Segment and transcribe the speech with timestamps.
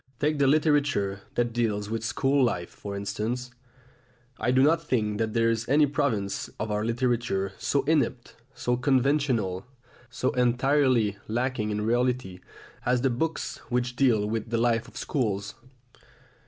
[0.19, 3.51] Take the literature that deals with school life, for instance.
[4.39, 8.75] I do not think that there is any province of our literature so inept, so
[8.77, 9.67] conventional,
[10.09, 12.39] so entirely lacking in reality,
[12.83, 15.53] as the books which deal with the life of schools.